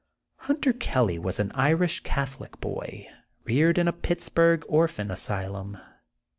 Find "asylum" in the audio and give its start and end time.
5.11-5.77